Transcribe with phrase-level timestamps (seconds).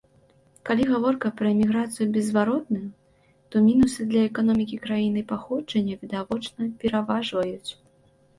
[0.67, 2.87] Калі гаворка пра эміграцыю беззваротную,
[3.53, 7.69] то мінусы для эканомікі краіны паходжання відавочна пераважваюць.